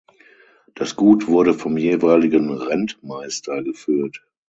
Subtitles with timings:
[0.73, 4.25] Das Gut wurde vom jeweiligen Rentmeister geführt.